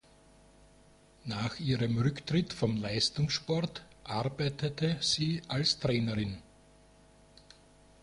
[1.25, 6.41] Nach ihrem Rücktritt vom Leistungssport arbeitete sie als Trainerin.